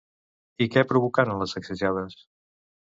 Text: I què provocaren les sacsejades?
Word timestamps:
I 0.65 0.69
què 0.77 0.85
provocaren 0.93 1.39
les 1.43 1.57
sacsejades? 1.59 2.21